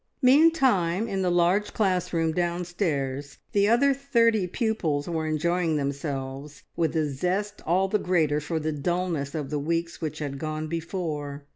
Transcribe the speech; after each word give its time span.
Meantime, 0.23 1.07
in 1.07 1.21
the 1.21 1.29
large 1.29 1.75
classroom 1.75 2.31
downstairs 2.31 3.37
the 3.51 3.67
other 3.67 3.93
thirty 3.93 4.47
pupils 4.47 5.07
were 5.07 5.27
enjoying 5.27 5.75
themselves 5.77 6.63
with 6.75 6.95
a 6.95 7.05
zest 7.07 7.61
all 7.67 7.87
the 7.87 7.99
greater 7.99 8.39
for 8.39 8.59
the 8.59 8.71
dullness 8.71 9.35
of 9.35 9.51
the 9.51 9.59
weeks 9.59 10.01
which 10.01 10.17
had 10.17 10.39
gone 10.39 10.65
before. 10.67 11.45